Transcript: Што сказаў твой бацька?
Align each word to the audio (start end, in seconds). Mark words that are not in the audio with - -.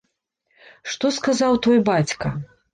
Што 0.95 1.13
сказаў 1.19 1.63
твой 1.69 1.79
бацька? 1.93 2.37